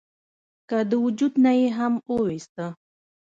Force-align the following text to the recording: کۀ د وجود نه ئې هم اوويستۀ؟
کۀ 0.69 0.79
د 0.89 0.91
وجود 1.03 1.33
نه 1.43 1.51
ئې 1.59 1.67
هم 1.77 1.93
اوويستۀ؟ 2.09 2.65